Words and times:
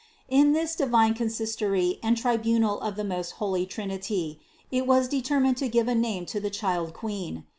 335. 0.29 0.41
In 0.47 0.53
this 0.53 0.75
divine 0.75 1.13
consistory 1.13 1.99
and 2.01 2.17
tribunal 2.17 2.81
of 2.81 2.95
the 2.95 3.03
most 3.03 3.33
holy 3.33 3.67
Trinity 3.67 4.39
it 4.71 4.87
was 4.87 5.07
determined 5.07 5.57
to 5.57 5.69
give 5.69 5.87
a 5.87 5.93
name 5.93 6.25
to 6.25 6.39
the 6.39 6.49
Child 6.49 6.95
Queen. 6.95 7.45